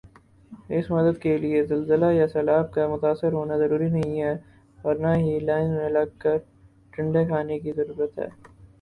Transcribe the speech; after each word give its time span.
اس 0.75 0.85
مدد 0.91 1.15
کیلئے 1.21 1.61
زلزلہ 1.65 2.05
یا 2.11 2.27
سیلاب 2.27 2.71
کا 2.73 2.87
متاثر 2.87 3.31
ہونا 3.33 3.57
ضروری 3.57 3.89
نہیں 3.89 4.19
ھے 4.21 4.33
اور 4.79 4.95
نہ 5.03 5.15
ہی 5.17 5.39
لائن 5.41 5.69
میں 5.75 5.89
لگ 5.91 6.17
کر 6.19 6.37
ڈانڈے 6.93 7.25
کھانے 7.27 7.59
کی 7.59 7.73
ضرورت 7.73 8.19
ھے 8.19 8.27